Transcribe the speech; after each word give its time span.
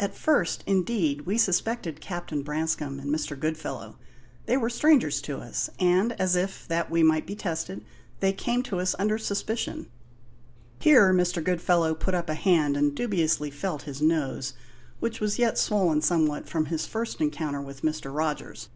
At 0.00 0.14
first, 0.16 0.64
indeed, 0.66 1.26
we 1.26 1.36
suspected 1.36 2.00
Captain 2.00 2.40
Branscome 2.40 2.98
and 2.98 3.14
Mr. 3.14 3.38
Goodfellow: 3.38 3.98
they 4.46 4.56
were 4.56 4.70
strangers 4.70 5.20
to 5.20 5.36
us, 5.40 5.68
and, 5.78 6.12
as 6.18 6.36
if 6.36 6.66
that 6.68 6.90
we 6.90 7.02
might 7.02 7.26
be 7.26 7.36
tested, 7.36 7.84
they 8.20 8.32
came 8.32 8.62
to 8.62 8.80
us 8.80 8.94
under 8.98 9.18
suspicion." 9.18 9.88
Here 10.78 11.12
Mr. 11.12 11.44
Goodfellow 11.44 11.94
put 11.94 12.14
up 12.14 12.30
a 12.30 12.34
hand 12.34 12.78
and 12.78 12.94
dubiously 12.94 13.50
felt 13.50 13.82
his 13.82 14.00
nose, 14.00 14.54
which 15.00 15.20
was 15.20 15.38
yet 15.38 15.58
swollen 15.58 16.00
somewhat 16.00 16.48
from 16.48 16.64
his 16.64 16.86
first 16.86 17.20
encounter 17.20 17.60
with 17.60 17.82
Mr. 17.82 18.10
Rogers. 18.10 18.70